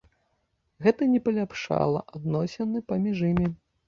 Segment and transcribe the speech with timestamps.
[0.85, 3.47] Гэта не палепшыла адносіны паміж імі.